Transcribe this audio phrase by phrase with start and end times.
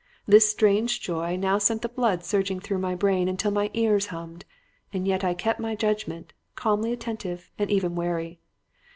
[0.27, 4.45] This strange joy now sent the blood surging through my brain until my ears hummed;
[4.91, 8.39] and yet I kept my judgment, calmly attentive and even wary.